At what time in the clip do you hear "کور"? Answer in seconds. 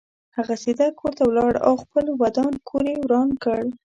0.99-1.13, 2.69-2.85